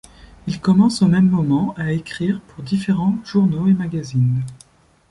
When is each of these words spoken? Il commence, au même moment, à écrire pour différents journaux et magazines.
Il 0.47 0.59
commence, 0.59 1.03
au 1.03 1.07
même 1.07 1.29
moment, 1.29 1.75
à 1.77 1.91
écrire 1.91 2.41
pour 2.47 2.63
différents 2.63 3.19
journaux 3.23 3.67
et 3.67 3.73
magazines. 3.73 4.41